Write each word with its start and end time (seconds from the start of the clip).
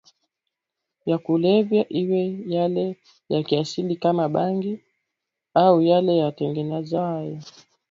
ya 1.09 1.17
kulevya 1.25 1.83
iwe 2.01 2.21
yale 2.55 2.85
ya 3.31 3.39
kiasili 3.47 3.95
kama 4.03 4.23
bangi 4.35 4.73
au 5.63 5.77
yale 5.91 6.13
yatengenezwayo 6.21 7.37